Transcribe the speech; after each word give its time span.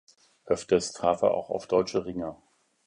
Öfters 0.47 0.93
traf 0.93 1.21
er 1.21 1.29
auch 1.35 1.51
auf 1.51 1.67
deutsche 1.67 2.05
Ringer. 2.07 2.41